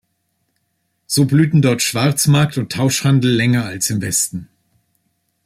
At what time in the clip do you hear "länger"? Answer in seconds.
3.31-3.65